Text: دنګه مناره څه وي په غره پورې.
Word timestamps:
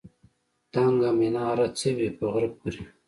دنګه 0.73 1.09
مناره 1.19 1.67
څه 1.77 1.89
وي 1.97 2.09
په 2.17 2.25
غره 2.31 2.49
پورې. 2.57 2.81